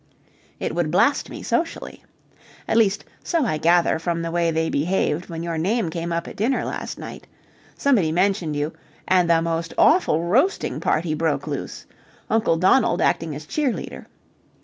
It 0.59 0.73
would 0.73 0.89
blast 0.89 1.29
me 1.29 1.43
socially. 1.43 2.03
At 2.67 2.75
least, 2.75 3.05
so 3.23 3.45
I 3.45 3.59
gather 3.59 3.99
from 3.99 4.23
the 4.23 4.31
way 4.31 4.49
they 4.49 4.67
behaved 4.67 5.29
when 5.29 5.43
your 5.43 5.59
name 5.59 5.91
came 5.91 6.11
up 6.11 6.27
at 6.27 6.35
dinner 6.35 6.65
last 6.65 6.97
night. 6.97 7.27
Somebody 7.77 8.11
mentioned 8.11 8.55
you, 8.55 8.73
and 9.07 9.29
the 9.29 9.43
most 9.43 9.75
awful 9.77 10.23
roasting 10.23 10.79
party 10.79 11.13
broke 11.13 11.45
loose. 11.45 11.85
Uncle 12.31 12.57
Donald 12.57 12.99
acting 12.99 13.35
as 13.35 13.45
cheer 13.45 13.71
leader. 13.71 14.07